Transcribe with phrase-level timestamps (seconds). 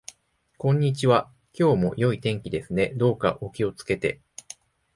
[0.57, 1.31] こんにちは。
[1.53, 2.91] 今日も良い天気ですね。
[2.95, 4.19] どうかお気をつけて。